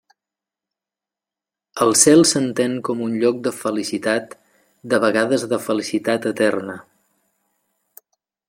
[1.85, 4.35] El cel s'entén com un lloc de felicitat,
[4.95, 6.83] de vegades de felicitat eterna.